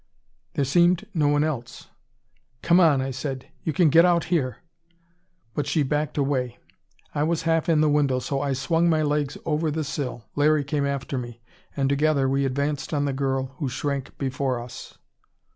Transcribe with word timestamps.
There 0.55 0.65
seemed 0.65 1.05
no 1.13 1.27
one 1.27 1.43
else. 1.43 1.89
"Come 2.63 2.79
on," 2.79 3.03
I 3.03 3.11
said. 3.11 3.45
"You 3.63 3.71
can 3.71 3.89
get 3.89 4.03
out 4.03 4.23
here." 4.33 4.57
But 5.53 5.67
she 5.67 5.83
backed 5.83 6.17
away. 6.17 6.57
I 7.13 7.21
was 7.21 7.43
half 7.43 7.69
in 7.69 7.81
the 7.81 7.87
window 7.87 8.17
so 8.17 8.41
I 8.41 8.53
swung 8.53 8.89
my 8.89 9.03
legs 9.03 9.37
over 9.45 9.69
the 9.69 9.83
sill. 9.83 10.25
Larry 10.35 10.63
came 10.63 10.87
after 10.87 11.19
me, 11.19 11.39
and 11.77 11.87
together 11.87 12.27
we 12.27 12.45
advanced 12.45 12.95
on 12.95 13.05
the 13.05 13.13
girl, 13.13 13.53
who 13.59 13.69
shrank 13.69 14.17
before 14.17 14.59
us. 14.59 14.97